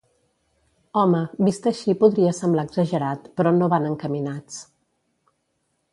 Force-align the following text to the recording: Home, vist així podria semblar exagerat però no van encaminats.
Home, 1.01 1.19
vist 1.49 1.69
així 1.71 1.95
podria 2.05 2.33
semblar 2.37 2.65
exagerat 2.69 3.31
però 3.41 3.55
no 3.61 3.69
van 3.75 3.89
encaminats. 3.91 4.59